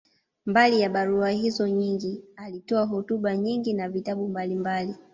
Mbali 0.45 0.81
ya 0.81 0.89
barua 0.89 1.29
hizo 1.29 1.67
nyingi, 1.67 2.23
alitoa 2.35 2.85
hotuba 2.85 3.37
nyingi 3.37 3.73
na 3.73 3.89
vitabu 3.89 4.27
mbalimbali. 4.29 4.95